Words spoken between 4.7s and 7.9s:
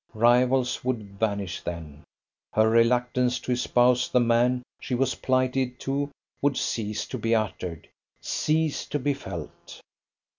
she was plighted to would cease to be uttered,